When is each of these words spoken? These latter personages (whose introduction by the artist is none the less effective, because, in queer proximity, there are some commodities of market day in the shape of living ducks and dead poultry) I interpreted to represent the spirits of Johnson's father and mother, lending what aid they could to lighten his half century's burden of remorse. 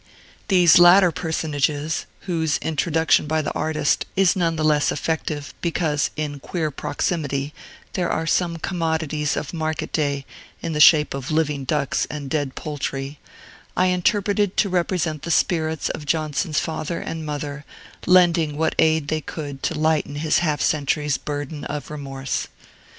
These 0.47 0.79
latter 0.79 1.11
personages 1.11 2.07
(whose 2.21 2.57
introduction 2.57 3.27
by 3.27 3.43
the 3.43 3.53
artist 3.53 4.07
is 4.15 4.35
none 4.35 4.55
the 4.55 4.63
less 4.63 4.91
effective, 4.91 5.53
because, 5.61 6.09
in 6.15 6.39
queer 6.39 6.71
proximity, 6.71 7.53
there 7.93 8.09
are 8.09 8.25
some 8.25 8.57
commodities 8.57 9.37
of 9.37 9.53
market 9.53 9.91
day 9.93 10.25
in 10.59 10.73
the 10.73 10.79
shape 10.79 11.13
of 11.13 11.29
living 11.29 11.65
ducks 11.65 12.07
and 12.09 12.31
dead 12.31 12.55
poultry) 12.55 13.19
I 13.77 13.91
interpreted 13.93 14.57
to 14.57 14.69
represent 14.69 15.21
the 15.21 15.29
spirits 15.29 15.89
of 15.89 16.07
Johnson's 16.07 16.59
father 16.59 16.99
and 16.99 17.23
mother, 17.23 17.63
lending 18.07 18.57
what 18.57 18.73
aid 18.79 19.07
they 19.09 19.21
could 19.21 19.61
to 19.61 19.77
lighten 19.77 20.15
his 20.15 20.39
half 20.39 20.61
century's 20.63 21.19
burden 21.19 21.63
of 21.65 21.91
remorse. 21.91 22.47